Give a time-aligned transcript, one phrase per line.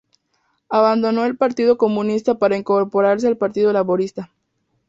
[0.69, 4.31] Abandonó el Partido Comunista para incorporarse al Partido Laborista.